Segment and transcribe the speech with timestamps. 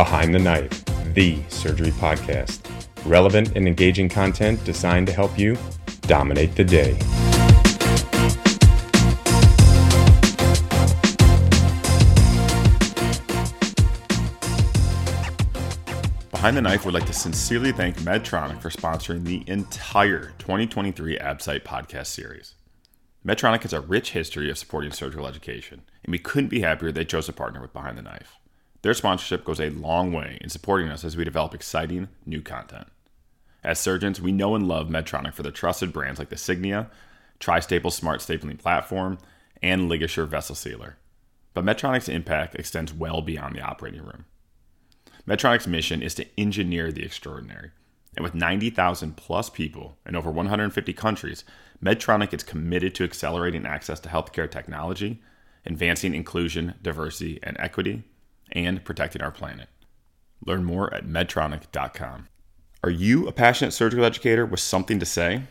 [0.00, 2.60] Behind the Knife, the surgery podcast.
[3.04, 5.58] Relevant and engaging content designed to help you
[6.06, 6.92] dominate the day.
[16.30, 21.62] Behind the Knife would like to sincerely thank Medtronic for sponsoring the entire 2023 AbSite
[21.62, 22.54] podcast series.
[23.22, 27.04] Medtronic has a rich history of supporting surgical education, and we couldn't be happier they
[27.04, 28.39] chose to partner with Behind the Knife.
[28.82, 32.86] Their sponsorship goes a long way in supporting us as we develop exciting new content.
[33.62, 36.88] As surgeons, we know and love Medtronic for their trusted brands like the Signia,
[37.40, 39.18] Tri-Staple Smart Stapling Platform,
[39.62, 40.96] and LigaSure Vessel Sealer.
[41.52, 44.24] But Medtronic's impact extends well beyond the operating room.
[45.26, 47.72] Medtronic's mission is to engineer the extraordinary.
[48.16, 51.44] And with 90,000 plus people in over 150 countries,
[51.84, 55.22] Medtronic is committed to accelerating access to healthcare technology,
[55.66, 58.04] advancing inclusion, diversity, and equity,
[58.52, 59.68] and protecting our planet.
[60.44, 62.28] Learn more at medtronic.com.
[62.82, 65.42] Are you a passionate surgical educator with something to say?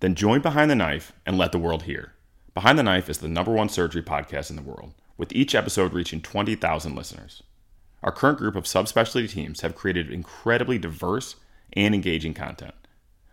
[0.00, 2.12] Then join Behind the Knife and let the world hear.
[2.54, 5.92] Behind the Knife is the number one surgery podcast in the world, with each episode
[5.92, 7.42] reaching 20,000 listeners.
[8.02, 11.34] Our current group of subspecialty teams have created incredibly diverse
[11.72, 12.74] and engaging content.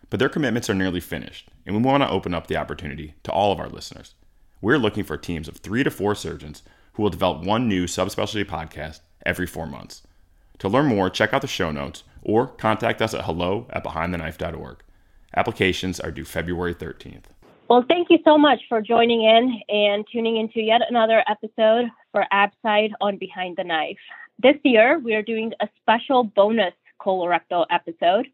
[0.09, 3.31] But their commitments are nearly finished, and we want to open up the opportunity to
[3.31, 4.15] all of our listeners.
[4.61, 6.63] We're looking for teams of three to four surgeons
[6.95, 10.03] who will develop one new subspecialty podcast every four months.
[10.59, 14.77] To learn more, check out the show notes or contact us at hello at behindtheknife.org.
[15.35, 17.25] Applications are due February 13th.
[17.69, 22.25] Well, thank you so much for joining in and tuning into yet another episode for
[22.31, 23.97] AbSite on Behind the Knife.
[24.37, 28.27] This year, we are doing a special bonus colorectal episode.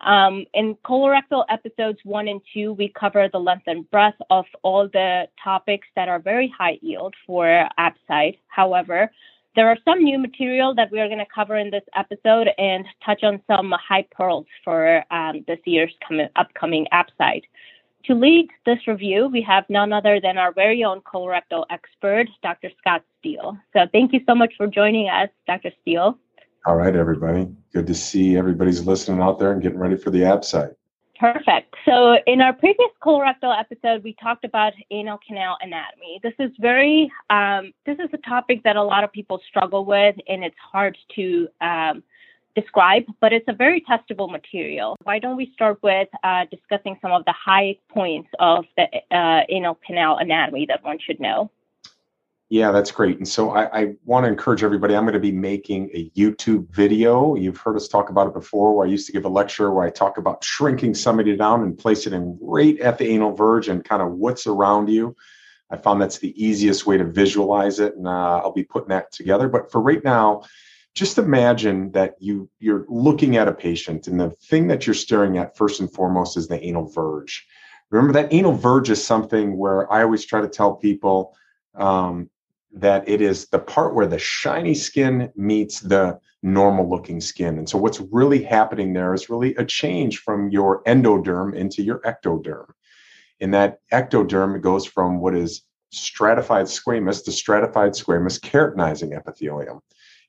[0.00, 4.88] Um, in colorectal episodes one and two, we cover the length and breadth of all
[4.88, 8.38] the topics that are very high yield for AbSite.
[8.48, 9.10] However,
[9.56, 12.84] there are some new material that we are going to cover in this episode and
[13.04, 17.44] touch on some high pearls for um, this year's coming, upcoming AbSite.
[18.04, 22.70] To lead this review, we have none other than our very own colorectal expert, Dr.
[22.78, 23.56] Scott Steele.
[23.72, 25.72] So thank you so much for joining us, Dr.
[25.80, 26.16] Steele.
[26.66, 27.46] All right, everybody.
[27.72, 30.74] Good to see everybody's listening out there and getting ready for the ABSITE.
[31.16, 31.76] Perfect.
[31.84, 36.18] So, in our previous colorectal episode, we talked about anal canal anatomy.
[36.24, 40.16] This is very, um, this is a topic that a lot of people struggle with,
[40.26, 42.02] and it's hard to um,
[42.56, 44.96] describe, but it's a very testable material.
[45.04, 49.42] Why don't we start with uh, discussing some of the high points of the uh,
[49.48, 51.48] anal canal anatomy that one should know?
[52.48, 53.18] Yeah, that's great.
[53.18, 54.94] And so I, I want to encourage everybody.
[54.94, 57.34] I'm going to be making a YouTube video.
[57.34, 59.84] You've heard us talk about it before, where I used to give a lecture where
[59.84, 63.68] I talk about shrinking somebody down and place it in right at the anal verge
[63.68, 65.16] and kind of what's around you.
[65.70, 69.10] I found that's the easiest way to visualize it, and uh, I'll be putting that
[69.10, 69.48] together.
[69.48, 70.42] But for right now,
[70.94, 75.36] just imagine that you you're looking at a patient, and the thing that you're staring
[75.38, 77.44] at first and foremost is the anal verge.
[77.90, 81.36] Remember that anal verge is something where I always try to tell people.
[81.74, 82.30] Um,
[82.76, 87.56] that it is the part where the shiny skin meets the normal looking skin.
[87.58, 92.00] And so what's really happening there is really a change from your endoderm into your
[92.00, 92.66] ectoderm.
[93.40, 99.80] In that ectoderm, goes from what is stratified squamous to stratified squamous keratinizing epithelium.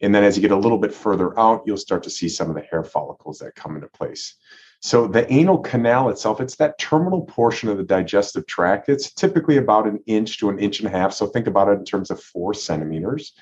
[0.01, 2.49] And then as you get a little bit further out, you'll start to see some
[2.49, 4.35] of the hair follicles that come into place.
[4.81, 8.89] So the anal canal itself, it's that terminal portion of the digestive tract.
[8.89, 11.13] It's typically about an inch to an inch and a half.
[11.13, 13.33] So think about it in terms of four centimeters.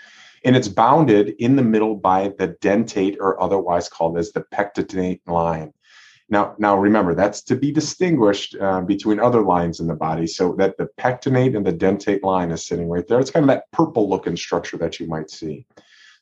[0.46, 5.28] And it's bounded in the middle by the dentate or otherwise called as the pectinate
[5.28, 5.74] line.
[6.30, 10.28] Now, now remember that's to be distinguished uh, between other lines in the body.
[10.28, 13.20] So that the pectinate and the dentate line is sitting right there.
[13.20, 15.66] It's kind of that purple looking structure that you might see.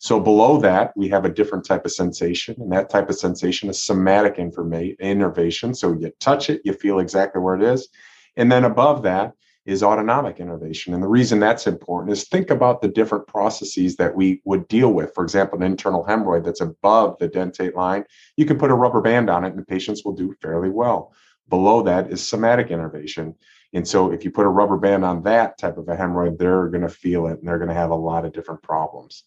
[0.03, 3.69] So below that, we have a different type of sensation, and that type of sensation
[3.69, 5.73] is somatic informa- innervation.
[5.73, 7.87] So you touch it, you feel exactly where it is.
[8.35, 9.31] And then above that
[9.65, 10.93] is autonomic innervation.
[10.93, 14.91] And the reason that's important is think about the different processes that we would deal
[14.91, 15.13] with.
[15.15, 18.03] For example, an internal hemorrhoid that's above the dentate line,
[18.35, 21.13] you can put a rubber band on it and the patients will do fairly well.
[21.47, 23.35] Below that is somatic innervation.
[23.71, 26.67] And so if you put a rubber band on that type of a hemorrhoid, they're
[26.67, 29.23] going to feel it and they're going to have a lot of different problems.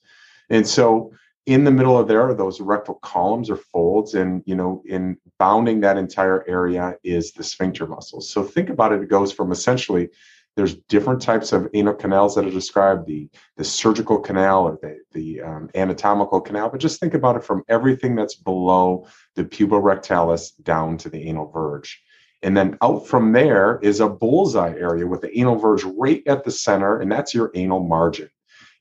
[0.51, 1.13] And so
[1.47, 5.17] in the middle of there are those rectal columns or folds and you know in
[5.39, 8.29] bounding that entire area is the sphincter muscles.
[8.29, 10.11] So think about it it goes from essentially
[10.57, 14.99] there's different types of anal canals that are described the the surgical canal or the
[15.13, 19.07] the um, anatomical canal but just think about it from everything that's below
[19.37, 22.03] the puborectalis down to the anal verge.
[22.43, 26.45] And then out from there is a bullseye area with the anal verge right at
[26.45, 28.29] the center and that's your anal margin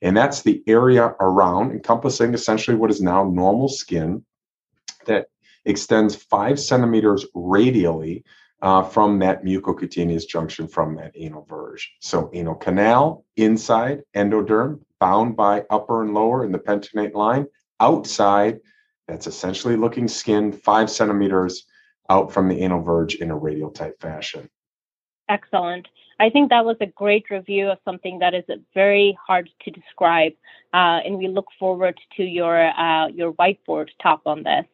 [0.02, 4.24] And that's the area around, encompassing essentially what is now normal skin
[5.06, 5.26] that
[5.64, 8.24] extends five centimeters radially
[8.62, 11.94] uh, from that mucocutaneous junction from that anal verge.
[12.00, 17.46] So, anal canal, inside, endoderm, bound by upper and lower in the pectinate line,
[17.80, 18.60] outside,
[19.06, 21.66] that's essentially looking skin five centimeters
[22.08, 24.48] out from the anal verge in a radial type fashion.
[25.28, 25.88] Excellent.
[26.18, 30.32] I think that was a great review of something that is very hard to describe,
[30.72, 34.64] uh, and we look forward to your uh, your whiteboard talk on this.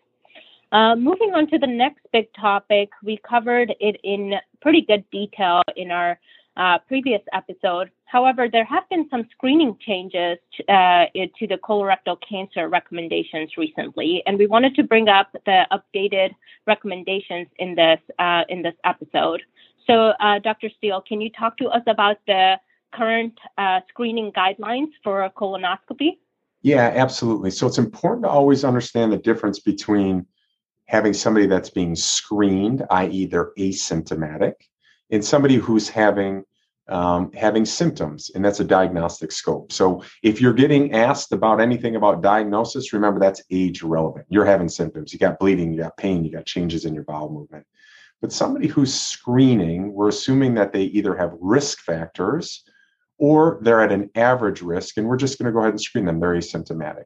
[0.71, 5.63] Uh, moving on to the next big topic, we covered it in pretty good detail
[5.77, 6.19] in our
[6.57, 7.91] uh, previous episode.
[8.05, 14.39] However, there have been some screening changes uh, to the colorectal cancer recommendations recently, and
[14.39, 16.35] we wanted to bring up the updated
[16.67, 19.43] recommendations in this uh, in this episode.
[19.87, 20.71] So, uh, Dr.
[20.79, 22.57] Steele, can you talk to us about the
[22.93, 26.19] current uh, screening guidelines for colonoscopy?
[26.63, 27.51] Yeah, absolutely.
[27.51, 30.27] So it's important to always understand the difference between
[30.87, 34.55] having somebody that's being screened, i.e., they're asymptomatic,
[35.11, 36.45] and somebody who's having
[36.89, 39.73] um, having symptoms, and that's a diagnostic scope.
[39.73, 44.27] So if you're getting asked about anything about diagnosis, remember that's age relevant.
[44.29, 47.31] You're having symptoms, you got bleeding, you got pain, you got changes in your bowel
[47.31, 47.65] movement.
[48.23, 52.63] But somebody who's screening, we're assuming that they either have risk factors
[53.19, 56.05] or they're at an average risk, and we're just going to go ahead and screen
[56.05, 56.21] them.
[56.21, 57.05] They're asymptomatic.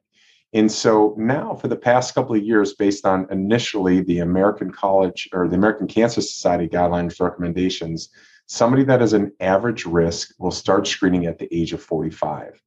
[0.53, 5.27] And so now, for the past couple of years, based on initially the American College
[5.33, 8.09] or the American Cancer Society guidelines recommendations,
[8.45, 12.61] somebody that is an average risk will start screening at the age of 45.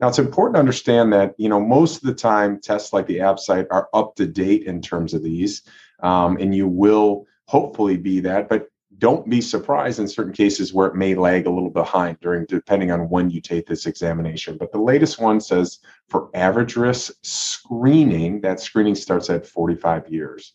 [0.00, 3.20] Now, it's important to understand that you know most of the time tests like the
[3.20, 5.62] ABSITE are up to date in terms of these,
[6.00, 8.48] um, and you will hopefully be that.
[8.48, 8.68] But
[8.98, 12.90] don't be surprised in certain cases where it may lag a little behind during depending
[12.90, 14.56] on when you take this examination.
[14.56, 20.54] But the latest one says for average risk screening that screening starts at 45 years.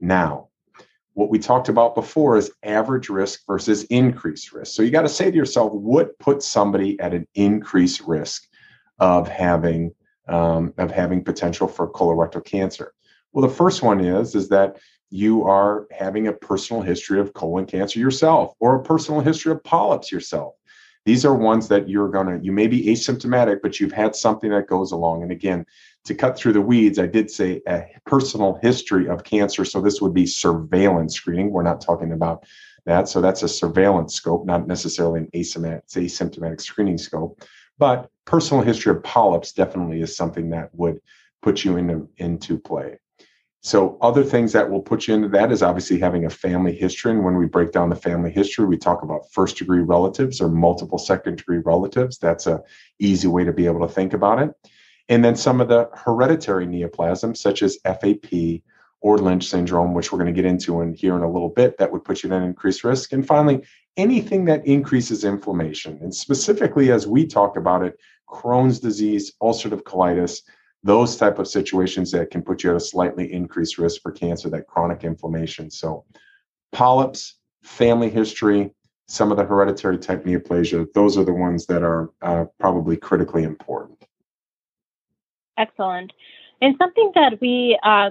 [0.00, 0.48] Now
[1.14, 4.74] what we talked about before is average risk versus increased risk.
[4.74, 8.46] So you got to say to yourself what puts somebody at an increased risk
[8.98, 9.94] of having
[10.28, 12.92] um, of having potential for colorectal cancer?
[13.32, 14.76] Well the first one is is that
[15.10, 19.62] you are having a personal history of colon cancer yourself or a personal history of
[19.64, 20.54] polyps yourself.
[21.04, 24.50] These are ones that you're going to, you may be asymptomatic, but you've had something
[24.50, 25.22] that goes along.
[25.22, 25.64] And again,
[26.04, 29.64] to cut through the weeds, I did say a personal history of cancer.
[29.64, 31.52] So this would be surveillance screening.
[31.52, 32.44] We're not talking about
[32.86, 33.08] that.
[33.08, 37.40] So that's a surveillance scope, not necessarily an asymptomatic, asymptomatic screening scope.
[37.78, 41.00] But personal history of polyps definitely is something that would
[41.40, 42.98] put you into, into play.
[43.66, 47.10] So, other things that will put you into that is obviously having a family history.
[47.10, 50.48] And when we break down the family history, we talk about first degree relatives or
[50.48, 52.16] multiple second degree relatives.
[52.16, 52.62] That's a
[53.00, 54.54] easy way to be able to think about it.
[55.08, 58.62] And then some of the hereditary neoplasms, such as FAP
[59.00, 61.76] or Lynch syndrome, which we're going to get into in here in a little bit,
[61.78, 63.12] that would put you at an increased risk.
[63.12, 63.64] And finally,
[63.96, 65.98] anything that increases inflammation.
[66.02, 67.98] And specifically, as we talk about it,
[68.28, 70.42] Crohn's disease, ulcerative colitis,
[70.82, 74.48] those type of situations that can put you at a slightly increased risk for cancer,
[74.50, 75.70] that chronic inflammation.
[75.70, 76.04] So
[76.72, 78.72] polyps, family history,
[79.08, 83.44] some of the hereditary type neoplasia, those are the ones that are uh, probably critically
[83.44, 84.04] important.
[85.58, 86.12] Excellent.
[86.60, 88.10] And something that we uh,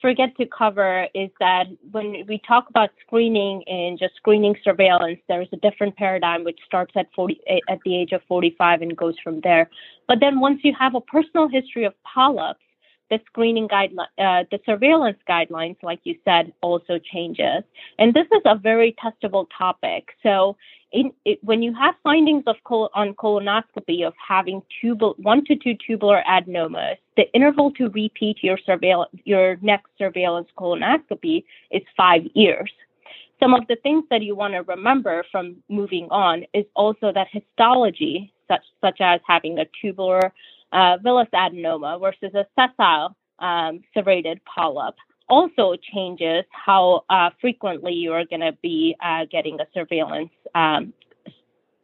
[0.00, 5.48] forget to cover is that when we talk about screening and just screening surveillance, there's
[5.52, 9.40] a different paradigm which starts at 40 at the age of 45 and goes from
[9.42, 9.68] there.
[10.08, 12.60] But then once you have a personal history of polyps,
[13.10, 17.64] the screening guideline, uh, the surveillance guidelines, like you said, also changes.
[17.98, 20.08] And this is a very testable topic.
[20.22, 20.56] So
[20.92, 25.56] in, it, when you have findings of col- on colonoscopy of having tubal, one to
[25.56, 32.22] two tubular adenomas, the interval to repeat your surveillance, your next surveillance colonoscopy is five
[32.34, 32.70] years.
[33.40, 37.28] Some of the things that you want to remember from moving on is also that
[37.32, 40.32] histology, such such as having a tubular
[40.72, 44.94] uh, villous adenoma versus a sessile um, serrated polyp,
[45.28, 50.92] also changes how uh, frequently you are going to be uh, getting a surveillance um,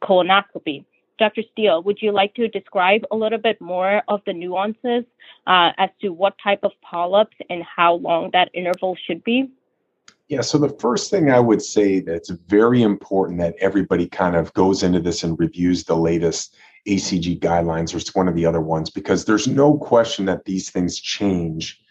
[0.01, 0.85] colonoscopy.
[1.17, 1.41] Dr.
[1.51, 5.03] Steele, would you like to describe a little bit more of the nuances
[5.47, 9.49] uh, as to what type of polyps and how long that interval should be?
[10.27, 14.53] Yeah, so the first thing I would say that's very important that everybody kind of
[14.53, 16.55] goes into this and reviews the latest
[16.87, 20.69] ACG guidelines or it's one of the other ones because there's no question that these
[20.69, 21.81] things change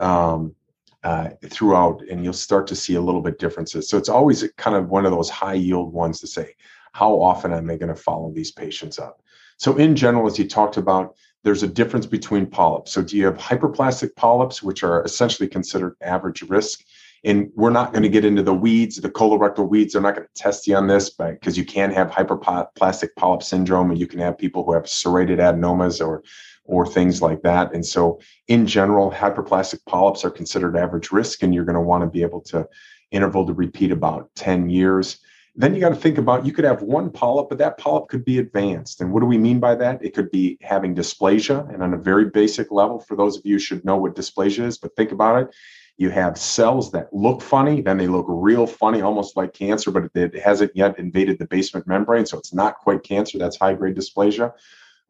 [0.00, 0.54] um,
[1.02, 3.88] uh, throughout and you'll start to see a little bit differences.
[3.88, 6.54] So it's always kind of one of those high yield ones to say,
[6.92, 9.20] how often am I going to follow these patients up?
[9.56, 12.92] So, in general, as you talked about, there's a difference between polyps.
[12.92, 16.84] So, do you have hyperplastic polyps, which are essentially considered average risk?
[17.24, 19.92] And we're not going to get into the weeds, the colorectal weeds.
[19.92, 23.42] They're not going to test you on this, but because you can have hyperplastic polyp
[23.42, 26.22] syndrome, and you can have people who have serrated adenomas or
[26.64, 27.74] or things like that.
[27.74, 32.02] And so, in general, hyperplastic polyps are considered average risk, and you're going to want
[32.04, 32.66] to be able to
[33.10, 35.18] interval to repeat about 10 years.
[35.56, 38.24] Then you got to think about you could have one polyp, but that polyp could
[38.24, 39.00] be advanced.
[39.00, 40.04] And what do we mean by that?
[40.04, 41.72] It could be having dysplasia.
[41.72, 44.78] And on a very basic level, for those of you should know what dysplasia is,
[44.78, 45.54] but think about it.
[45.96, 50.10] You have cells that look funny, then they look real funny, almost like cancer, but
[50.14, 52.26] it hasn't yet invaded the basement membrane.
[52.26, 53.38] So it's not quite cancer.
[53.38, 54.52] That's high grade dysplasia.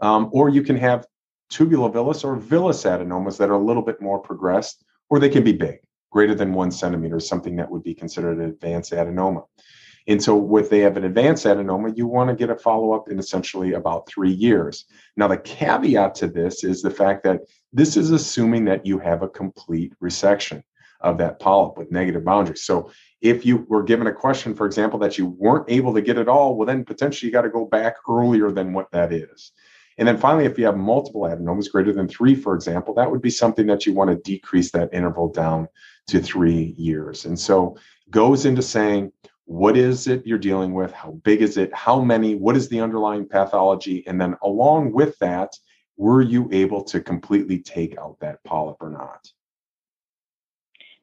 [0.01, 1.07] Um, or you can have
[1.51, 5.53] tubulovillous or villous adenomas that are a little bit more progressed, or they can be
[5.53, 5.79] big,
[6.11, 9.45] greater than one centimeter, something that would be considered an advanced adenoma.
[10.07, 13.09] And so, if they have an advanced adenoma, you want to get a follow up
[13.09, 14.85] in essentially about three years.
[15.17, 17.41] Now, the caveat to this is the fact that
[17.73, 20.63] this is assuming that you have a complete resection
[21.05, 22.63] of that polyp with negative boundaries.
[22.63, 26.19] So, if you were given a question, for example, that you weren't able to get
[26.19, 29.53] it all, well, then potentially you got to go back earlier than what that is.
[29.97, 33.23] And then finally, if you have multiple adenomas greater than three, for example, that would
[33.23, 35.69] be something that you want to decrease that interval down
[36.09, 37.25] to three years.
[37.25, 37.77] And so
[38.11, 39.13] goes into saying,
[39.47, 40.93] what is it you're dealing with?
[40.93, 41.73] How big is it?
[41.75, 42.35] How many?
[42.35, 44.05] What is the underlying pathology?
[44.07, 45.57] And then along with that,
[45.97, 49.29] were you able to completely take out that polyp or not?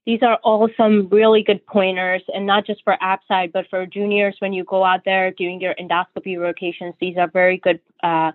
[0.06, 4.36] These are all some really good pointers, and not just for ABSITE, but for juniors
[4.40, 6.96] when you go out there doing your endoscopy rotations.
[7.00, 8.32] These are very good uh,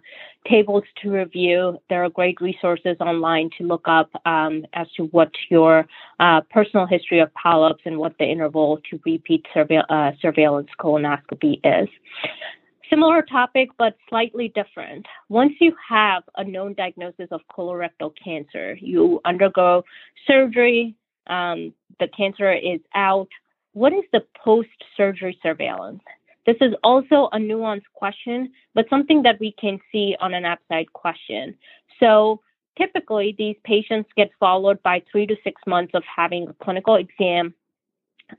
[0.48, 1.78] tables to review.
[1.88, 5.86] There are great resources online to look up um, as to what your
[6.20, 11.58] uh, personal history of polyps and what the interval to repeat surveil- uh, surveillance colonoscopy
[11.64, 11.88] is.
[12.88, 15.06] Similar topic, but slightly different.
[15.28, 19.82] Once you have a known diagnosis of colorectal cancer, you undergo
[20.28, 20.94] surgery,
[21.26, 23.28] um, the cancer is out.
[23.72, 26.02] What is the post surgery surveillance?
[26.46, 30.92] This is also a nuanced question, but something that we can see on an ABSITE
[30.92, 31.56] question.
[31.98, 32.40] So
[32.78, 37.52] typically, these patients get followed by three to six months of having a clinical exam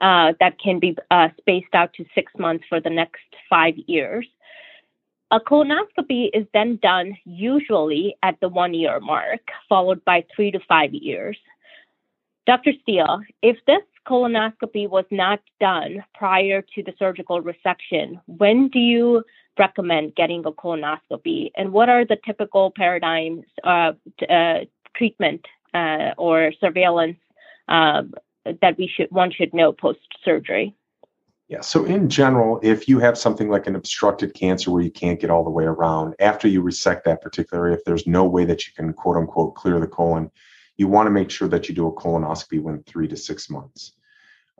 [0.01, 4.25] uh, that can be uh, spaced out to six months for the next five years.
[5.31, 10.59] A colonoscopy is then done usually at the one year mark, followed by three to
[10.69, 11.37] five years.
[12.47, 12.71] Dr.
[12.81, 19.21] Steele, if this colonoscopy was not done prior to the surgical resection, when do you
[19.59, 21.51] recommend getting a colonoscopy?
[21.57, 23.97] And what are the typical paradigms of
[24.29, 24.59] uh,
[24.95, 27.17] treatment uh, or surveillance
[27.67, 28.03] uh,
[28.61, 30.73] that we should one should know post surgery?
[31.49, 31.61] Yeah.
[31.61, 35.29] So in general, if you have something like an obstructed cancer where you can't get
[35.29, 38.67] all the way around after you resect that particular area, if there's no way that
[38.67, 40.31] you can quote unquote clear the colon,
[40.77, 43.93] you want to make sure that you do a colonoscopy within three to six months.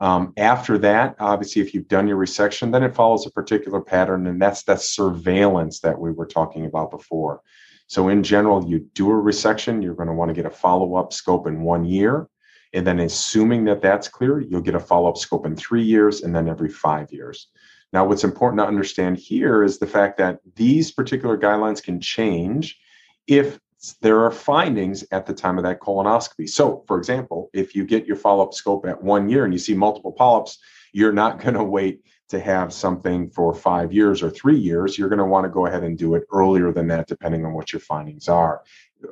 [0.00, 4.26] Um, after that, obviously, if you've done your resection, then it follows a particular pattern,
[4.26, 7.42] and that's that surveillance that we were talking about before.
[7.88, 10.94] So, in general, you do a resection, you're going to want to get a follow
[10.94, 12.28] up scope in one year.
[12.74, 16.22] And then, assuming that that's clear, you'll get a follow up scope in three years
[16.22, 17.48] and then every five years.
[17.92, 22.78] Now, what's important to understand here is the fact that these particular guidelines can change
[23.26, 23.58] if
[24.00, 26.48] there are findings at the time of that colonoscopy.
[26.48, 29.58] So, for example, if you get your follow up scope at one year and you
[29.58, 30.58] see multiple polyps,
[30.92, 34.98] you're not going to wait to have something for five years or three years.
[34.98, 37.54] You're going to want to go ahead and do it earlier than that, depending on
[37.54, 38.62] what your findings are,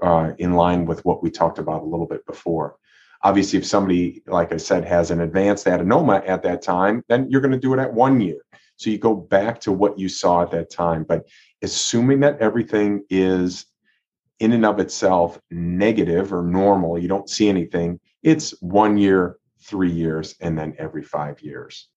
[0.02, 2.76] uh, in line with what we talked about a little bit before.
[3.22, 7.40] Obviously, if somebody, like I said, has an advanced adenoma at that time, then you're
[7.40, 8.40] going to do it at one year.
[8.76, 11.04] So you go back to what you saw at that time.
[11.04, 11.26] But
[11.62, 13.64] assuming that everything is
[14.40, 19.90] in and of itself negative or normal, you don't see anything, it's one year, three
[19.90, 21.88] years, and then every five years.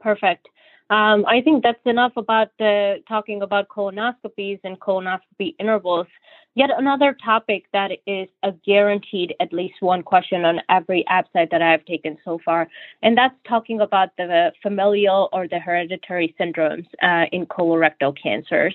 [0.00, 0.48] Perfect.
[0.90, 6.06] Um, I think that's enough about the talking about colonoscopies and colonoscopy intervals.
[6.54, 11.62] Yet another topic that is a guaranteed at least one question on every ABSITE that
[11.62, 12.68] I've taken so far,
[13.02, 18.74] and that's talking about the familial or the hereditary syndromes uh, in colorectal cancers.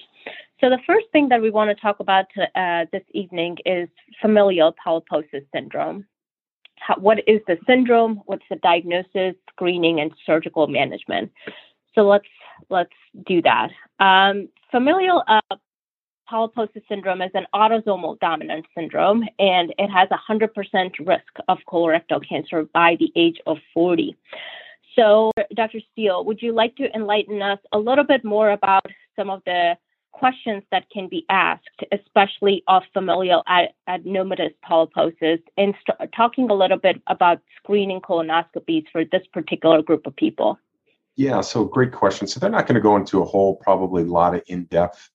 [0.61, 2.25] So the first thing that we want to talk about
[2.55, 3.87] uh, this evening is
[4.21, 6.05] familial polyposis syndrome.
[6.79, 8.21] How, what is the syndrome?
[8.25, 11.31] What's the diagnosis, screening, and surgical management?
[11.95, 12.27] So let's
[12.69, 12.91] let's
[13.25, 13.69] do that.
[13.99, 15.55] Um, familial uh,
[16.29, 22.27] polyposis syndrome is an autosomal dominant syndrome, and it has a 100% risk of colorectal
[22.27, 24.15] cancer by the age of 40.
[24.95, 25.79] So, Dr.
[25.91, 28.85] Steele, would you like to enlighten us a little bit more about
[29.15, 29.75] some of the
[30.11, 36.53] questions that can be asked, especially of familial ad- adenomatous polyposis, and st- talking a
[36.53, 40.59] little bit about screening colonoscopies for this particular group of people?
[41.15, 42.27] Yeah, so great question.
[42.27, 45.09] So they're not going to go into a whole probably lot of in-depth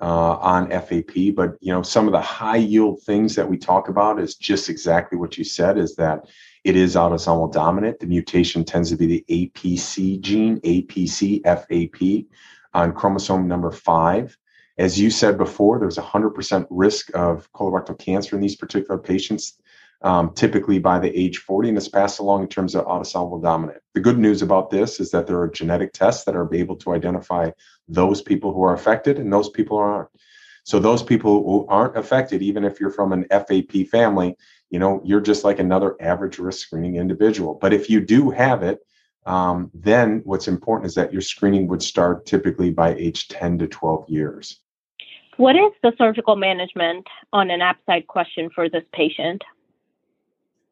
[0.00, 3.88] uh, on FAP, but you know some of the high yield things that we talk
[3.88, 5.78] about is just exactly what you said.
[5.78, 6.26] Is that
[6.64, 8.00] it is autosomal dominant.
[8.00, 12.26] The mutation tends to be the APC gene, APC FAP,
[12.74, 14.36] on chromosome number five.
[14.76, 19.60] As you said before, there's 100% risk of colorectal cancer in these particular patients,
[20.02, 23.78] um, typically by the age 40, and it's passed along in terms of autosomal dominant.
[23.94, 26.92] The good news about this is that there are genetic tests that are able to
[26.92, 27.50] identify
[27.88, 30.08] those people who are affected and those people who aren't.
[30.64, 34.34] So those people who aren't affected, even if you're from an FAP family,
[34.70, 37.54] you know, you're just like another average risk screening individual.
[37.54, 38.80] But if you do have it,
[39.26, 43.66] um, then what's important is that your screening would start typically by age 10 to
[43.66, 44.60] 12 years.
[45.36, 49.42] What is the surgical management on an ABSITE question for this patient?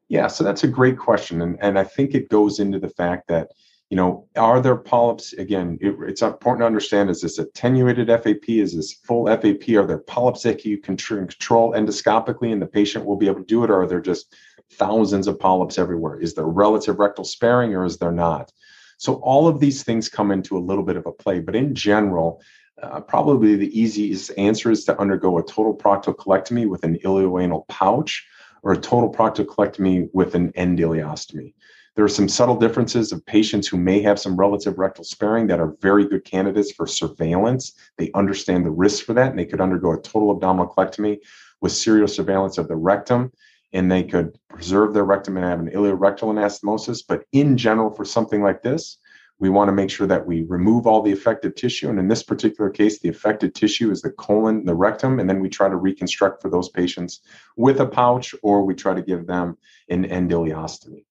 [0.09, 1.41] Yeah, so that's a great question.
[1.41, 3.49] And, and I think it goes into the fact that,
[3.89, 5.33] you know, are there polyps?
[5.33, 8.49] Again, it, it's important to understand is this attenuated FAP?
[8.49, 9.69] Is this full FAP?
[9.71, 13.47] Are there polyps that you can control endoscopically and the patient will be able to
[13.47, 13.71] do it?
[13.71, 14.35] Or are there just
[14.73, 16.19] thousands of polyps everywhere?
[16.21, 18.53] Is there relative rectal sparing or is there not?
[18.99, 21.75] So all of these things come into a little bit of a play, but in
[21.75, 22.41] general,
[22.83, 28.27] uh, probably the easiest answer is to undergo a total proctocolectomy with an ileoanal pouch
[28.63, 31.55] or a total proctocolectomy with an end ileostomy.
[31.95, 35.61] There are some subtle differences of patients who may have some relative rectal sparing that
[35.61, 37.75] are very good candidates for surveillance.
[37.99, 41.19] They understand the risk for that, and they could undergo a total abdominal colectomy
[41.61, 43.31] with serial surveillance of the rectum
[43.73, 47.03] and they could preserve their rectum and have an ileorectal anastomosis.
[47.07, 48.99] But in general, for something like this,
[49.39, 51.89] we want to make sure that we remove all the affected tissue.
[51.89, 55.41] And in this particular case, the affected tissue is the colon, the rectum, and then
[55.41, 57.23] we try to reconstruct for those patients
[57.57, 61.05] with a pouch or we try to give them an end ileostomy.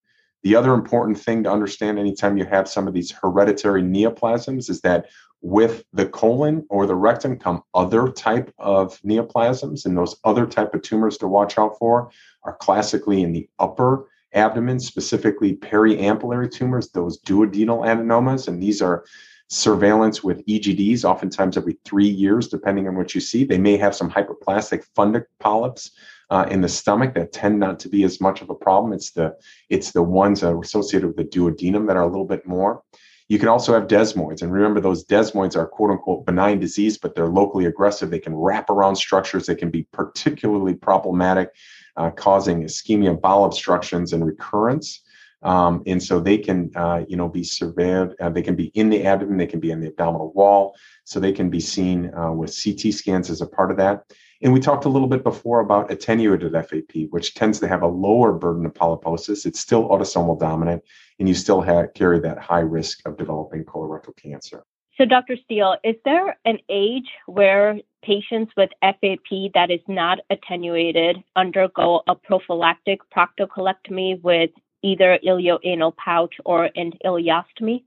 [0.43, 4.81] The other important thing to understand anytime you have some of these hereditary neoplasms is
[4.81, 5.07] that
[5.41, 10.73] with the colon or the rectum come other type of neoplasms and those other type
[10.75, 12.11] of tumors to watch out for
[12.43, 18.47] are classically in the upper abdomen, specifically periampullary tumors, those duodenal adenomas.
[18.47, 19.03] And these are
[19.47, 23.43] surveillance with EGDs, oftentimes every three years, depending on what you see.
[23.43, 25.91] They may have some hyperplastic fundic polyps
[26.29, 28.93] uh, in the stomach that tend not to be as much of a problem.
[28.93, 29.35] It's the
[29.69, 32.83] it's the ones that are associated with the duodenum that are a little bit more.
[33.31, 34.41] You can also have desmoids.
[34.41, 38.09] And remember, those desmoids are quote unquote benign disease, but they're locally aggressive.
[38.09, 39.45] They can wrap around structures.
[39.45, 41.51] They can be particularly problematic
[41.95, 45.01] uh, causing ischemia, bowel obstructions, and recurrence.
[45.43, 48.15] Um, and so they can, uh, you know, be surveyed.
[48.19, 49.37] Uh, they can be in the abdomen.
[49.37, 50.75] They can be in the abdominal wall.
[51.05, 54.11] So they can be seen uh, with CT scans as a part of that.
[54.43, 57.87] And we talked a little bit before about attenuated FAP, which tends to have a
[57.87, 59.45] lower burden of polyposis.
[59.45, 60.83] It's still autosomal dominant,
[61.19, 64.63] and you still have, carry that high risk of developing colorectal cancer.
[64.97, 65.37] So, Dr.
[65.43, 72.15] Steele, is there an age where patients with FAP that is not attenuated undergo a
[72.15, 74.49] prophylactic proctocolectomy with
[74.83, 77.83] either ileoanal pouch or an ileostomy?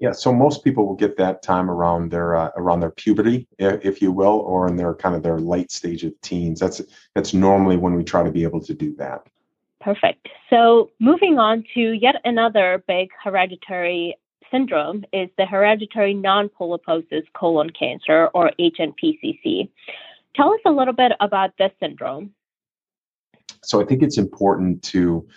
[0.00, 4.00] Yeah, so most people will get that time around their uh, around their puberty, if
[4.00, 6.60] you will, or in their kind of their late stage of teens.
[6.60, 6.80] That's
[7.14, 9.26] that's normally when we try to be able to do that.
[9.80, 10.28] Perfect.
[10.50, 14.16] So moving on to yet another big hereditary
[14.50, 19.68] syndrome is the hereditary non-polyposis colon cancer or HNPCC.
[20.34, 22.34] Tell us a little bit about this syndrome.
[23.62, 25.28] So I think it's important to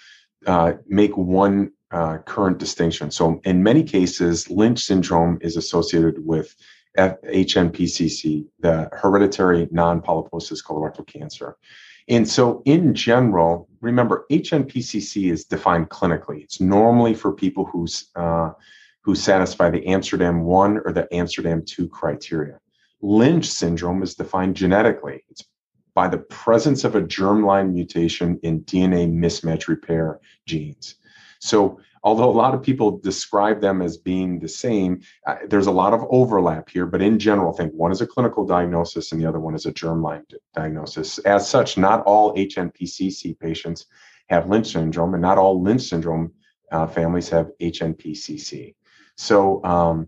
[0.45, 3.11] uh, make one uh, current distinction.
[3.11, 6.55] So in many cases, Lynch syndrome is associated with
[6.97, 11.57] F- HNPCC, the hereditary non-polyposis colorectal cancer.
[12.07, 16.43] And so, in general, remember, HNPCC is defined clinically.
[16.43, 18.51] It's normally for people who's uh,
[19.03, 22.59] who satisfy the Amsterdam 1 or the Amsterdam 2 criteria.
[23.01, 25.23] Lynch syndrome is defined genetically.
[25.29, 25.43] It's
[25.93, 30.95] by the presence of a germline mutation in DNA mismatch repair genes.
[31.41, 35.71] So, although a lot of people describe them as being the same, uh, there's a
[35.71, 36.85] lot of overlap here.
[36.85, 39.73] But in general, think one is a clinical diagnosis and the other one is a
[39.73, 40.23] germline
[40.53, 41.17] diagnosis.
[41.19, 43.87] As such, not all HNPCC patients
[44.29, 46.31] have Lynch syndrome, and not all Lynch syndrome
[46.71, 48.75] uh, families have HNPCC.
[49.17, 50.07] So um,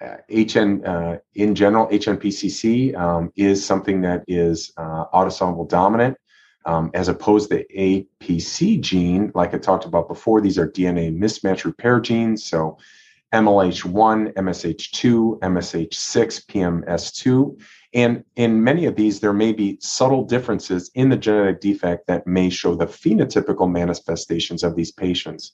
[0.00, 6.18] HN uh, in general, HNPCC um, is something that is uh, autosomal dominant.
[6.68, 11.16] Um, as opposed to the APC gene, like I talked about before, these are DNA
[11.16, 12.44] mismatch repair genes.
[12.44, 12.76] So
[13.32, 17.60] MLH1, MSH2, MSH6, PMS2.
[17.94, 22.26] And in many of these, there may be subtle differences in the genetic defect that
[22.26, 25.52] may show the phenotypical manifestations of these patients,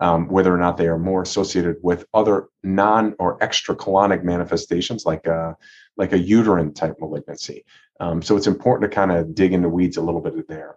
[0.00, 5.26] um, whether or not they are more associated with other non or extracolonic manifestations like
[5.26, 5.56] a,
[5.96, 7.64] like a uterine type malignancy.
[8.00, 10.76] Um, so it's important to kind of dig into weeds a little bit there.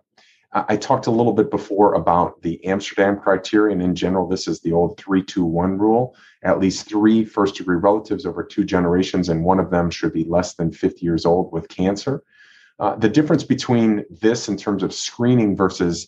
[0.51, 3.81] I talked a little bit before about the Amsterdam criterion.
[3.81, 6.15] In general, this is the old 321 rule.
[6.43, 10.23] At least three first degree relatives over two generations, and one of them should be
[10.23, 12.23] less than 50 years old with cancer.
[12.79, 16.07] Uh, the difference between this in terms of screening versus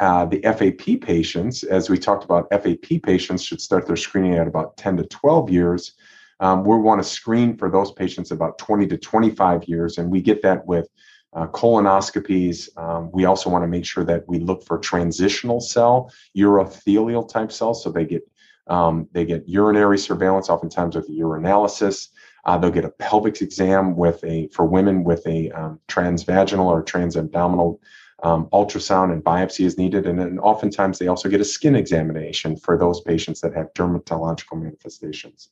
[0.00, 4.48] uh, the FAP patients, as we talked about, FAP patients should start their screening at
[4.48, 5.92] about 10 to 12 years.
[6.40, 10.20] Um, we want to screen for those patients about 20 to 25 years, and we
[10.20, 10.88] get that with
[11.34, 12.68] uh, colonoscopies.
[12.78, 17.52] Um, we also want to make sure that we look for transitional cell, urothelial type
[17.52, 18.22] cells, so they get
[18.68, 22.08] um, they get urinary surveillance, oftentimes with urinalysis.
[22.44, 26.82] Uh, they'll get a pelvic exam with a for women with a um, transvaginal or
[26.82, 27.78] transabdominal
[28.22, 32.56] um, ultrasound and biopsy is needed, and then oftentimes they also get a skin examination
[32.56, 35.50] for those patients that have dermatological manifestations.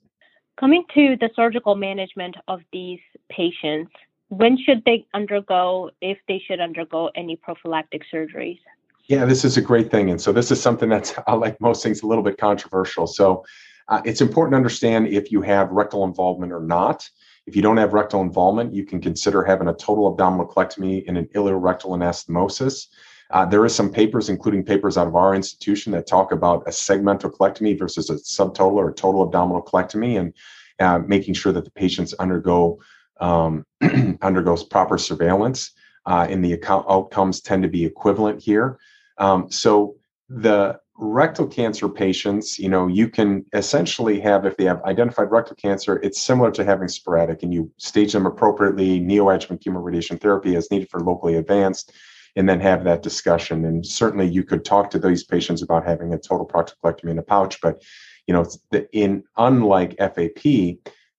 [0.59, 3.91] Coming to the surgical management of these patients,
[4.29, 8.61] when should they undergo, if they should undergo any prophylactic surgeries?
[9.07, 10.11] Yeah, this is a great thing.
[10.11, 13.07] And so, this is something that's, like most things, a little bit controversial.
[13.07, 13.45] So,
[13.89, 17.09] uh, it's important to understand if you have rectal involvement or not.
[17.47, 21.19] If you don't have rectal involvement, you can consider having a total abdominal colectomy and
[21.19, 22.87] an ileorectal anastomosis.
[23.35, 26.71] Uh, there is some papers, including papers out of our institution, that talk about a
[26.71, 30.33] segmental colectomy versus a subtotal or total abdominal colectomy, and
[30.79, 32.79] uh, making sure that the patients undergo
[33.21, 33.67] um,
[34.23, 35.73] undergoes proper surveillance,
[36.07, 38.79] uh, and the account outcomes tend to be equivalent here.
[39.19, 39.97] Um, so
[40.29, 45.57] the rectal cancer patients, you know, you can essentially have, if they have identified rectal
[45.57, 50.71] cancer, it's similar to having sporadic, and you stage them appropriately, neoadjuvant chemoradiation therapy as
[50.71, 51.93] needed for locally advanced,
[52.37, 53.65] and then have that discussion.
[53.65, 57.23] And certainly you could talk to these patients about having a total prostatectomy in a
[57.23, 57.83] pouch, but
[58.27, 58.47] you know,
[58.93, 60.43] in unlike FAP,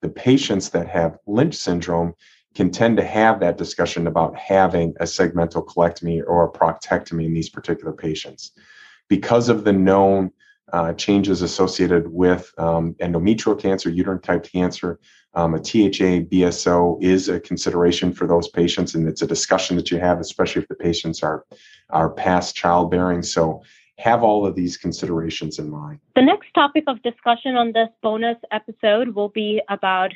[0.02, 2.14] the patients that have Lynch syndrome
[2.56, 7.34] can tend to have that discussion about having a segmental colectomy or a proctectomy in
[7.34, 8.52] these particular patients.
[9.08, 10.32] Because of the known
[10.74, 15.00] uh, changes associated with um, endometrial cancer, uterine type cancer,
[15.34, 19.92] um, a THA BSO is a consideration for those patients, and it's a discussion that
[19.92, 21.46] you have, especially if the patients are
[21.90, 23.22] are past childbearing.
[23.22, 23.62] So
[23.98, 26.00] have all of these considerations in mind.
[26.16, 30.12] The next topic of discussion on this bonus episode will be about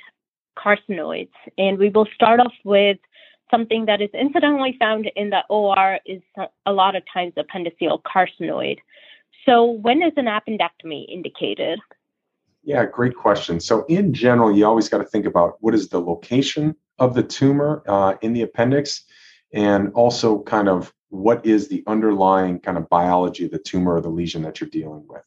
[0.58, 1.32] carcinoids.
[1.58, 2.98] And we will start off with
[3.52, 6.22] something that is incidentally found in the OR is
[6.66, 8.78] a lot of times appendiceal carcinoid.
[9.50, 11.80] So when is an appendectomy indicated?
[12.64, 13.60] Yeah, great question.
[13.60, 17.24] So in general, you always got to think about what is the location of the
[17.24, 19.06] tumor uh, in the appendix
[19.52, 24.02] and also kind of what is the underlying kind of biology of the tumor or
[24.02, 25.24] the lesion that you're dealing with.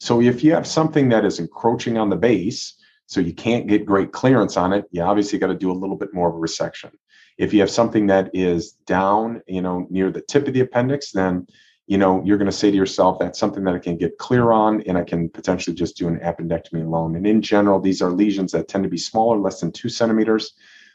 [0.00, 2.74] So if you have something that is encroaching on the base,
[3.06, 5.96] so you can't get great clearance on it, you obviously got to do a little
[5.96, 6.90] bit more of a resection.
[7.38, 11.12] If you have something that is down, you know, near the tip of the appendix,
[11.12, 11.46] then
[11.90, 14.52] you know you're going to say to yourself that's something that I can get clear
[14.52, 17.16] on, and I can potentially just do an appendectomy alone.
[17.16, 20.52] And in general, these are lesions that tend to be smaller, less than two centimeters.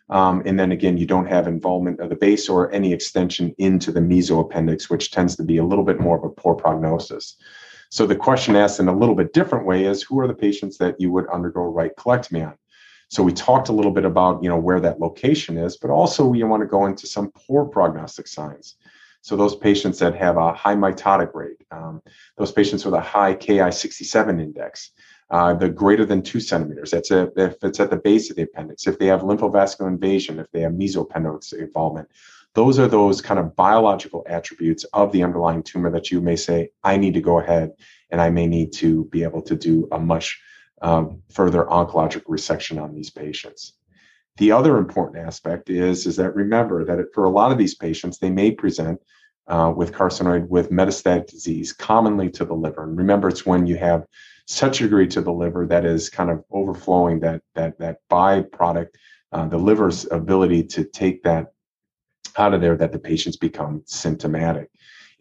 [0.10, 3.92] Um, and then again, you don't have involvement of the base or any extension into
[3.92, 7.36] the mesoappendix, which tends to be a little bit more of a poor prognosis.
[7.90, 10.78] So the question asked in a little bit different way is who are the patients
[10.78, 12.56] that you would undergo right colectomy on?
[13.10, 16.26] So we talked a little bit about you know where that location is, but also
[16.26, 18.76] we want to go into some poor prognostic signs.
[19.26, 22.00] So those patients that have a high mitotic rate, um,
[22.38, 24.92] those patients with a high Ki67 index,
[25.32, 26.92] uh, the greater than two centimeters.
[26.92, 28.86] That's a, if it's at the base of the appendix.
[28.86, 32.08] If they have lymphovascular invasion, if they have mesoappendix involvement,
[32.54, 36.70] those are those kind of biological attributes of the underlying tumor that you may say,
[36.84, 37.72] I need to go ahead
[38.12, 40.40] and I may need to be able to do a much
[40.84, 43.74] um, further oncologic resection on these patients.
[44.38, 48.18] The other important aspect is, is that remember that for a lot of these patients,
[48.18, 49.00] they may present
[49.48, 52.84] uh, with carcinoid with metastatic disease, commonly to the liver.
[52.84, 54.06] And remember, it's when you have
[54.48, 58.90] such a degree to the liver that is kind of overflowing that that that byproduct,
[59.32, 61.54] uh, the liver's ability to take that
[62.38, 64.70] out of there that the patients become symptomatic.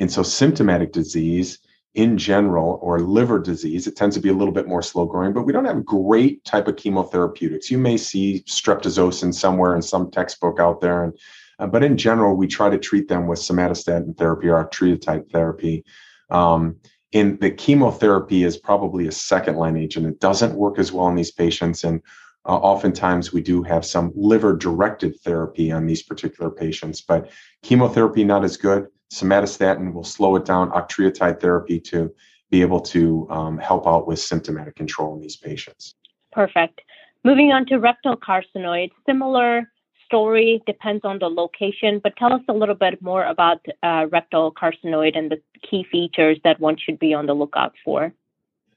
[0.00, 1.58] And so symptomatic disease
[1.94, 5.32] in general or liver disease, it tends to be a little bit more slow growing,
[5.32, 7.70] but we don't have great type of chemotherapeutics.
[7.70, 11.12] You may see streptozocin somewhere in some textbook out there, and
[11.60, 15.84] Uh, but in general, we try to treat them with somatostatin therapy or octreotide therapy.
[16.28, 16.76] Um,
[17.12, 20.06] and the chemotherapy is probably a second line agent.
[20.06, 21.84] It doesn't work as well in these patients.
[21.84, 22.00] And
[22.44, 27.30] uh, oftentimes we do have some liver directed therapy on these particular patients, but
[27.62, 28.88] chemotherapy not as good.
[29.12, 32.12] Somatostatin will slow it down, octreotide therapy to
[32.50, 35.94] be able to um, help out with symptomatic control in these patients.
[36.32, 36.80] Perfect.
[37.24, 39.70] Moving on to rectal carcinoid, similar
[40.04, 44.52] story depends on the location, but tell us a little bit more about uh, rectal
[44.52, 48.12] carcinoid and the key features that one should be on the lookout for.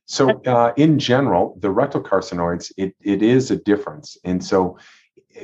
[0.06, 4.18] So, uh, in general, the rectal carcinoids, it, it is a difference.
[4.24, 4.78] And so,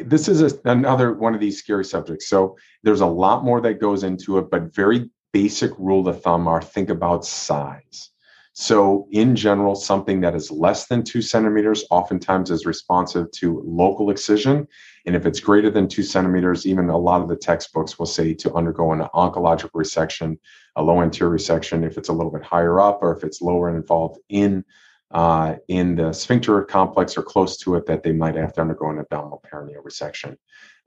[0.01, 2.27] this is a, another one of these scary subjects.
[2.27, 6.47] So, there's a lot more that goes into it, but very basic rule of thumb
[6.47, 8.11] are think about size.
[8.55, 14.11] So, in general, something that is less than two centimeters oftentimes is responsive to local
[14.11, 14.67] excision.
[15.07, 18.35] And if it's greater than two centimeters, even a lot of the textbooks will say
[18.35, 20.37] to undergo an oncological resection,
[20.75, 23.69] a low anterior resection, if it's a little bit higher up or if it's lower
[23.69, 24.63] and involved in
[25.11, 28.89] uh, in the sphincter complex or close to it, that they might have to undergo
[28.89, 30.37] an abdominal perineal resection.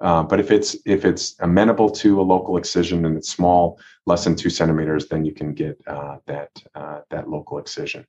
[0.00, 4.24] Uh, but if it's if it's amenable to a local excision and it's small, less
[4.24, 8.07] than two centimeters, then you can get uh, that uh, that local excision.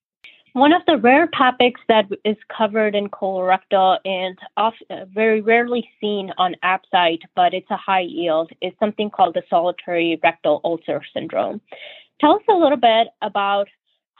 [0.53, 4.71] One of the rare topics that is covered in colorectal and uh,
[5.13, 10.19] very rarely seen on ABSITE, but it's a high yield, is something called the solitary
[10.23, 11.61] rectal ulcer syndrome.
[12.19, 13.67] Tell us a little bit about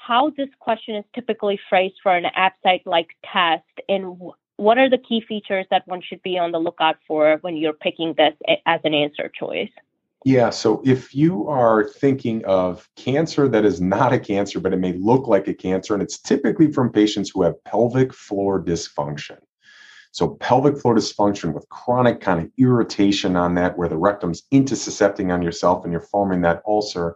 [0.07, 4.17] how this question is typically phrased for an ABSITE like test and
[4.55, 7.73] what are the key features that one should be on the lookout for when you're
[7.73, 8.33] picking this
[8.65, 9.69] as an answer choice?
[10.25, 10.49] Yeah.
[10.49, 14.93] So if you are thinking of cancer that is not a cancer, but it may
[14.93, 19.37] look like a cancer, and it's typically from patients who have pelvic floor dysfunction.
[20.11, 25.31] So pelvic floor dysfunction with chronic kind of irritation on that, where the rectum's intussuscepting
[25.31, 27.15] on yourself and you're forming that ulcer.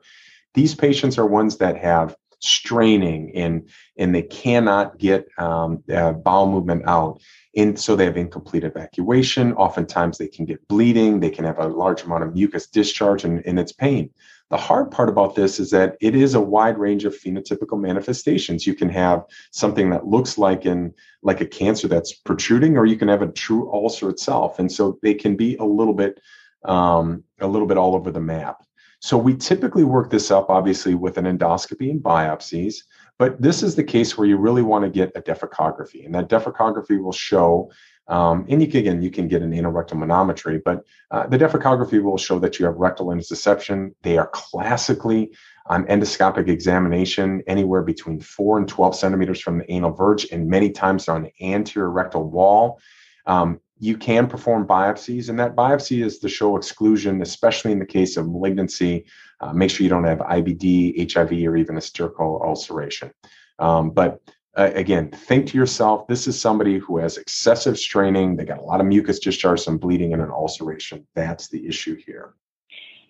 [0.54, 5.84] These patients are ones that have straining and and they cannot get um,
[6.24, 7.22] bowel movement out.
[7.56, 9.54] And so they have incomplete evacuation.
[9.54, 11.20] Oftentimes they can get bleeding.
[11.20, 14.10] They can have a large amount of mucus discharge and, and it's pain.
[14.50, 18.68] The hard part about this is that it is a wide range of phenotypical manifestations.
[18.68, 22.98] You can have something that looks like in like a cancer that's protruding or you
[22.98, 24.60] can have a true ulcer itself.
[24.60, 26.20] And so they can be a little bit
[26.66, 28.64] um, a little bit all over the map
[29.02, 32.84] so we typically work this up, obviously, with an endoscopy and biopsies.
[33.18, 36.30] But this is the case where you really want to get a defecography, and that
[36.30, 37.72] defecography will show.
[38.08, 41.38] Um, and you can again, you can get an anal anorectal manometry, but uh, the
[41.38, 43.94] defecography will show that you have rectal intussusception.
[44.04, 45.32] They are classically
[45.66, 50.70] on endoscopic examination anywhere between four and 12 centimeters from the anal verge, and many
[50.70, 52.80] times they're on the anterior rectal wall.
[53.26, 57.86] Um, you can perform biopsies, and that biopsy is to show exclusion, especially in the
[57.86, 59.06] case of malignancy.
[59.40, 63.12] Uh, make sure you don't have IBD, HIV, or even a stercoral ulceration.
[63.58, 64.22] Um, but
[64.56, 68.64] uh, again, think to yourself this is somebody who has excessive straining, they got a
[68.64, 71.08] lot of mucus discharge, some bleeding, and an ulceration.
[71.16, 72.36] That's the issue here.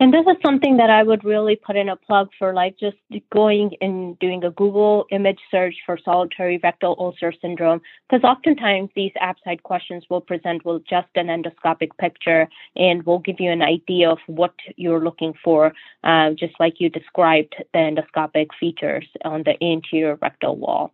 [0.02, 2.98] And this is something that I would really put in a plug for, like just
[3.32, 9.12] going and doing a Google image search for solitary rectal ulcer syndrome, because oftentimes these
[9.22, 14.10] ABSITE questions will present with just an endoscopic picture and will give you an idea
[14.10, 15.72] of what you're looking for,
[16.04, 20.92] uh, just like you described the endoscopic features on the anterior rectal wall.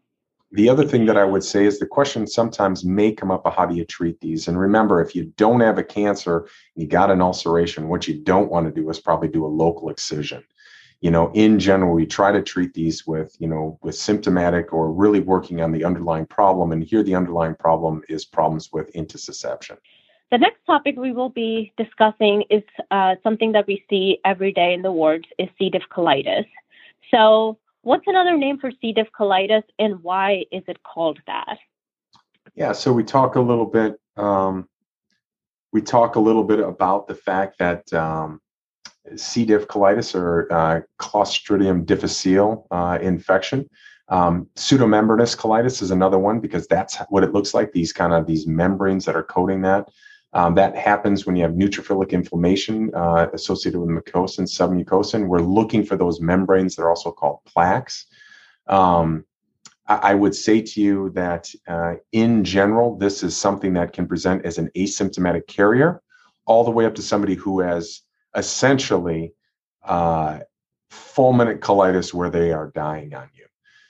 [0.52, 3.54] The other thing that I would say is the question sometimes may come up of
[3.54, 4.48] how do you treat these?
[4.48, 8.50] And remember, if you don't have a cancer, you got an ulceration, what you don't
[8.50, 10.44] want to do is probably do a local excision.
[11.02, 14.92] You know, in general, we try to treat these with, you know, with symptomatic or
[14.92, 16.72] really working on the underlying problem.
[16.72, 19.78] And here the underlying problem is problems with intussusception.
[20.32, 24.74] The next topic we will be discussing is uh, something that we see every day
[24.74, 25.70] in the wards is C.
[25.70, 26.48] diff colitis.
[27.12, 27.58] So
[27.88, 28.92] What's another name for C.
[28.92, 31.58] diff colitis and why is it called that?
[32.54, 33.98] Yeah, so we talk a little bit.
[34.18, 34.68] Um,
[35.72, 38.42] we talk a little bit about the fact that um,
[39.16, 39.46] C.
[39.46, 43.70] diff colitis or uh, Clostridium difficile uh, infection.
[44.10, 47.72] Um, pseudomembranous colitis is another one because that's what it looks like.
[47.72, 49.88] These kind of these membranes that are coating that.
[50.34, 55.26] Um, that happens when you have neutrophilic inflammation uh, associated with mucosa and submucosa.
[55.26, 56.76] We're looking for those membranes.
[56.76, 58.06] They're also called plaques.
[58.68, 59.26] Um,
[59.88, 64.06] I, I, would say to you that uh, in general, this is something that can
[64.06, 66.02] present as an asymptomatic carrier,
[66.46, 68.02] all the way up to somebody who has
[68.36, 69.34] essentially
[69.84, 70.40] uh,
[70.92, 73.46] fulminant colitis where they are dying on you.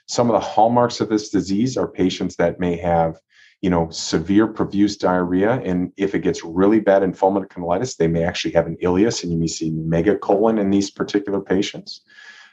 [0.06, 3.18] Some of the hallmarks of this disease are patients that may have
[3.60, 5.60] you know, severe profuse diarrhea.
[5.64, 9.22] And if it gets really bad in fulminant colitis, they may actually have an ileus
[9.22, 12.02] and you may see megacolon in these particular patients.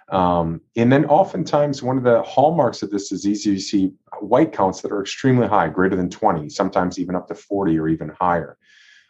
[0.09, 4.81] Um, and then oftentimes one of the hallmarks of this disease, you see white counts
[4.81, 8.57] that are extremely high, greater than 20, sometimes even up to 40 or even higher.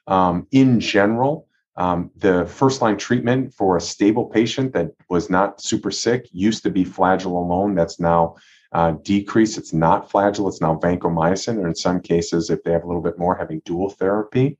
[0.07, 5.61] Um, in general, um, the first line treatment for a stable patient that was not
[5.61, 7.75] super sick used to be flagyl alone.
[7.75, 8.35] That's now
[8.75, 9.57] uh, decreased.
[9.57, 13.01] It's not flagyl, it's now vancomycin, or in some cases, if they have a little
[13.01, 14.57] bit more, having dual therapy.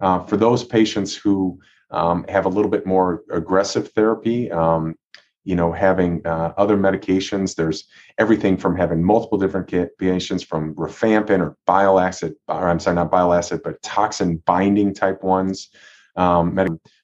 [0.00, 4.94] Uh, for those patients who um, have a little bit more aggressive therapy, um,
[5.44, 7.54] you know, having uh, other medications.
[7.54, 7.84] There's
[8.16, 13.10] everything from having multiple different patients from rifampin or bile acid, or I'm sorry, not
[13.10, 15.68] bile acid, but toxin binding type ones,
[16.16, 16.56] um,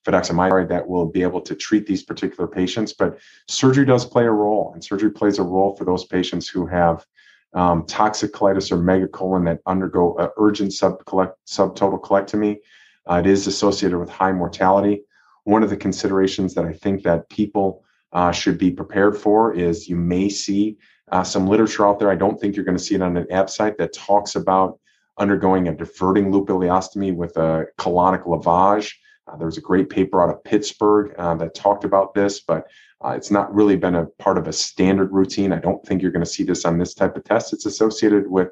[0.05, 2.93] fidaxomicin that will be able to treat these particular patients.
[2.93, 6.67] But surgery does play a role, and surgery plays a role for those patients who
[6.67, 7.07] have
[7.55, 12.59] um, toxic colitis or megacolon that undergo an urgent subtotal colectomy.
[13.09, 15.03] Uh, it is associated with high mortality.
[15.45, 19.89] One of the considerations that I think that people uh, should be prepared for is
[19.89, 20.77] you may see
[21.13, 22.11] uh, some literature out there.
[22.11, 24.81] I don't think you're going to see it on an ABSITE that talks about
[25.19, 28.93] undergoing a diverting loop ileostomy with a colonic lavage.
[29.27, 32.67] Uh, there was a great paper out of Pittsburgh uh, that talked about this, but
[33.05, 35.53] uh, it's not really been a part of a standard routine.
[35.53, 37.53] I don't think you're going to see this on this type of test.
[37.53, 38.49] It's associated with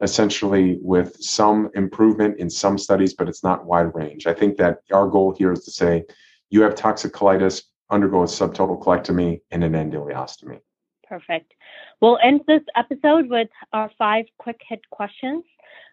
[0.00, 4.26] essentially with some improvement in some studies, but it's not wide range.
[4.26, 6.04] I think that our goal here is to say
[6.50, 10.60] you have toxic colitis, undergo a subtotal colectomy and an end ileostomy.
[11.08, 11.54] Perfect.
[12.00, 15.42] We'll end this episode with our five quick hit questions.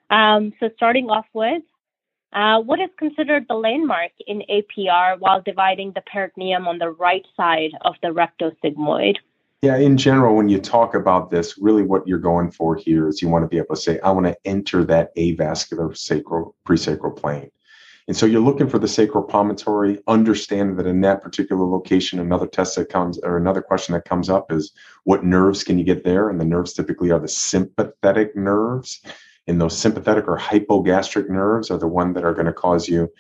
[0.10, 1.63] Um, so, starting off with,
[2.34, 7.26] uh, what is considered the landmark in APR while dividing the peritoneum on the right
[7.38, 9.15] side of the rectosigmoid?
[9.62, 13.22] Yeah, in general, when you talk about this, really what you're going for here is
[13.22, 17.15] you want to be able to say, I want to enter that avascular sacral presacral
[17.15, 17.50] plane.
[18.08, 22.46] And so you're looking for the sacral promontory, understand that in that particular location, another
[22.46, 24.72] test that comes or another question that comes up is
[25.06, 26.30] what nerves can you get there?
[26.30, 29.02] And the nerves typically are the sympathetic nerves.
[29.48, 33.12] And those sympathetic or hypogastric nerves are the one that are going to cause you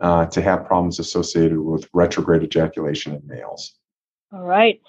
[0.00, 3.74] uh, to have problems associated with retrograde ejaculation in males.
[4.32, 4.80] All right.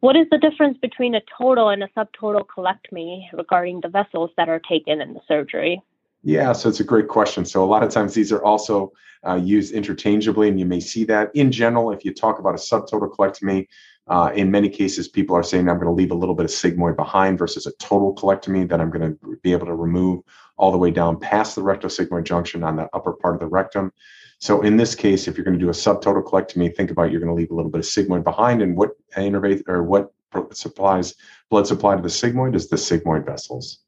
[0.00, 4.48] What is the difference between a total and a subtotal colectomy regarding the vessels that
[4.48, 5.82] are taken in the surgery?
[6.22, 7.44] Yeah, so it's a great question.
[7.44, 8.92] So a lot of times these are also
[9.26, 11.92] uh, used interchangeably, and you may see that in general.
[11.92, 13.68] If you talk about a subtotal colectomy,
[14.08, 16.50] uh, in many cases, people are saying I'm going to leave a little bit of
[16.50, 20.22] sigmoid behind versus a total colectomy that I'm going to be able to remove
[20.56, 23.92] all the way down past the rectosigmoid junction on the upper part of the rectum.
[24.38, 27.20] So in this case, if you're going to do a subtotal colectomy, think about you're
[27.20, 30.12] going to leave a little bit of sigmoid behind, and what innervate or what
[30.52, 31.14] supplies
[31.50, 33.80] blood supply to the sigmoid is the sigmoid vessels.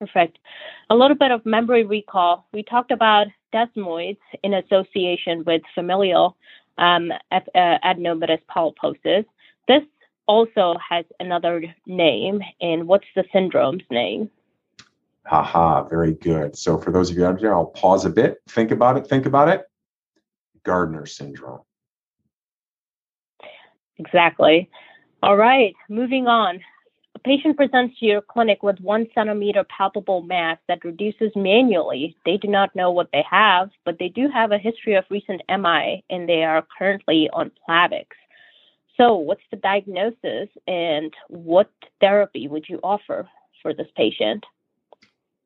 [0.00, 0.38] Perfect.
[0.90, 2.48] A little bit of memory recall.
[2.52, 6.36] We talked about desmoids in association with familial
[6.78, 9.24] um, uh, adenomatous polyposis.
[9.68, 9.82] This
[10.26, 14.30] also has another name, and what's the syndrome's name?
[15.26, 16.56] Haha, very good.
[16.56, 19.26] So for those of you out there, I'll pause a bit, think about it, think
[19.26, 19.62] about it.
[20.64, 21.60] Gardner syndrome.
[23.98, 24.68] Exactly.
[25.22, 26.60] All right, moving on
[27.24, 32.16] patient presents to your clinic with one centimeter palpable mass that reduces manually.
[32.24, 35.42] They do not know what they have, but they do have a history of recent
[35.48, 38.06] MI and they are currently on Plavix.
[38.96, 43.28] So, what's the diagnosis and what therapy would you offer
[43.62, 44.44] for this patient?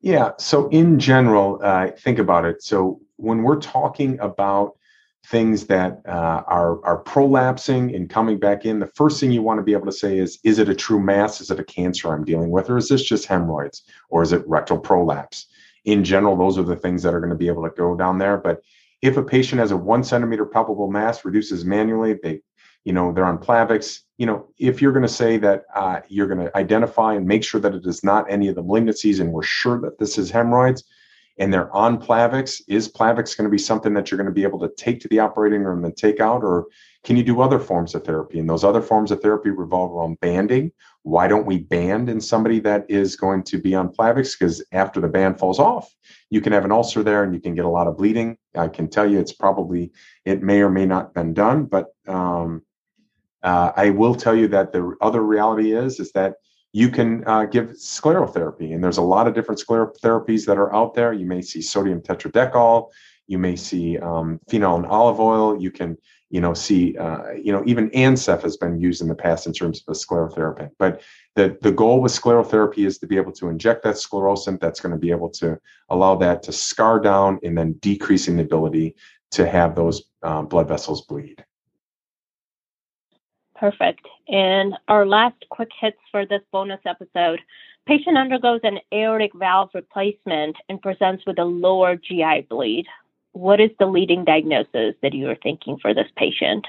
[0.01, 2.61] Yeah, so in general, uh, think about it.
[2.61, 4.76] So, when we're talking about
[5.29, 9.59] things that uh, are are prolapsing and coming back in, the first thing you want
[9.59, 11.41] to be able to say is, is it a true mass?
[11.41, 14.47] Is it a cancer I'm dealing with, or is this just hemorrhoids, or is it
[14.47, 15.47] rectal prolapse?
[15.85, 18.17] In general, those are the things that are going to be able to go down
[18.17, 18.37] there.
[18.37, 18.61] But
[19.01, 22.41] if a patient has a one centimeter palpable mass, reduces manually, they,
[22.83, 23.99] you know, they're on Plavix.
[24.17, 27.43] You know, if you're going to say that uh, you're going to identify and make
[27.43, 30.31] sure that it is not any of the malignancies, and we're sure that this is
[30.31, 30.83] hemorrhoids,
[31.39, 34.43] and they're on Plavix, is Plavix going to be something that you're going to be
[34.43, 36.65] able to take to the operating room and take out, or
[37.03, 38.39] can you do other forms of therapy?
[38.39, 40.71] And those other forms of therapy revolve around banding.
[41.03, 44.37] Why don't we band in somebody that is going to be on Plavix?
[44.37, 45.93] Because after the band falls off,
[46.29, 48.37] you can have an ulcer there and you can get a lot of bleeding.
[48.55, 49.91] I can tell you it's probably,
[50.25, 52.63] it may or may not been done, but um,
[53.43, 56.35] uh, I will tell you that the other reality is, is that
[56.73, 58.73] you can uh, give sclerotherapy.
[58.73, 61.13] And there's a lot of different sclerotherapies that are out there.
[61.13, 62.89] You may see sodium tetradecyl.
[63.27, 65.59] You may see um, phenol and olive oil.
[65.59, 65.97] You can,
[66.29, 69.53] you know, see, uh, you know, even ANSEF has been used in the past in
[69.53, 70.69] terms of a sclerotherapy.
[70.77, 71.01] But
[71.35, 74.93] the, the goal with sclerotherapy is to be able to inject that sclerosant that's going
[74.93, 75.59] to be able to
[75.89, 78.95] allow that to scar down and then decreasing the ability
[79.31, 81.43] to have those um, blood vessels bleed.
[83.59, 84.07] Perfect.
[84.27, 87.39] And our last quick hits for this bonus episode.
[87.87, 92.85] Patient undergoes an aortic valve replacement and presents with a lower GI bleed.
[93.31, 96.67] What is the leading diagnosis that you are thinking for this patient?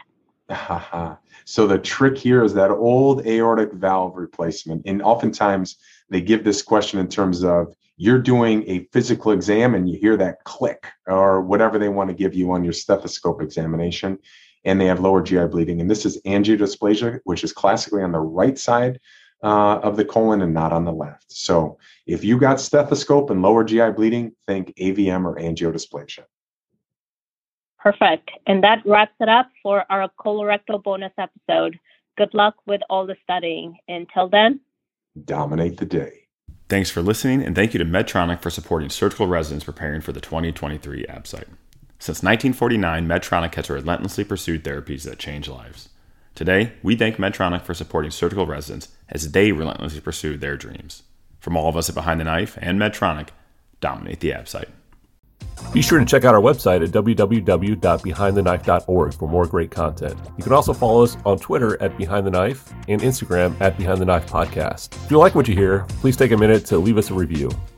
[1.44, 4.82] so the trick here is that old aortic valve replacement.
[4.86, 5.76] And oftentimes
[6.08, 10.16] they give this question in terms of you're doing a physical exam and you hear
[10.16, 14.18] that click or whatever they want to give you on your stethoscope examination
[14.64, 15.80] and they have lower GI bleeding.
[15.80, 19.00] And this is angiodysplasia, which is classically on the right side
[19.42, 21.26] uh, of the colon and not on the left.
[21.28, 26.24] So if you got stethoscope and lower GI bleeding, think AVM or angiodysplasia.
[27.78, 28.30] Perfect.
[28.46, 31.78] And that wraps it up for our colorectal bonus episode.
[32.16, 33.76] Good luck with all the studying.
[33.86, 34.60] Until then,
[35.24, 36.24] dominate the day.
[36.68, 40.20] Thanks for listening, and thank you to Medtronic for supporting surgical residents preparing for the
[40.20, 41.48] 2023 ABSITE.
[41.98, 45.88] Since 1949, Medtronic has relentlessly pursued therapies that change lives.
[46.34, 51.02] Today, we thank Medtronic for supporting surgical residents as they relentlessly pursue their dreams.
[51.40, 53.30] From all of us at Behind the Knife and Medtronic,
[53.80, 54.68] dominate the ABSITE.
[55.72, 60.16] Be sure to check out our website at www.behindtheknife.org for more great content.
[60.36, 64.00] You can also follow us on Twitter at Behind the Knife and Instagram at Behind
[64.00, 64.94] the Knife Podcast.
[65.04, 67.50] If you like what you hear, please take a minute to leave us a review.